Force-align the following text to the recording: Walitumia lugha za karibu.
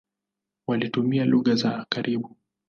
Walitumia 0.67 1.25
lugha 1.25 1.55
za 1.55 1.85
karibu. 1.89 2.35